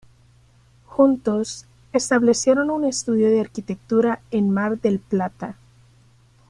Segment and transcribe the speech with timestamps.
[0.87, 5.57] Juntos, establecieron un estudio de arquitectura en Mar del Plata.